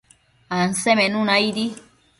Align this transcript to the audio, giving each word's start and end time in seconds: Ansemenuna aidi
Ansemenuna 0.59 1.37
aidi 1.37 1.69